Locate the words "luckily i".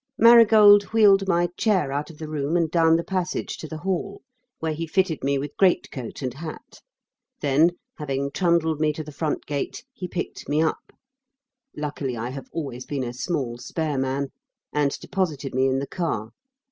11.77-12.31